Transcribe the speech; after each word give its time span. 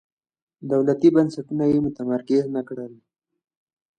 دولتي 0.71 1.07
بنسټونه 1.15 1.63
یې 1.71 1.77
متمرکز 1.85 2.43
نه 2.55 2.61
کړل. 2.67 2.93